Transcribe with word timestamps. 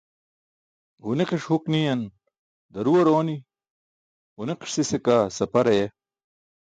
Ġuniqiṣ 1.03 1.43
huk 1.49 1.63
niyan 1.71 2.01
daruwar 2.73 3.07
ooni, 3.17 3.37
ġuniqiṣ 4.35 4.71
sise 4.73 4.97
kaa 5.05 5.23
sapar 5.37 5.67
aye. 5.73 5.87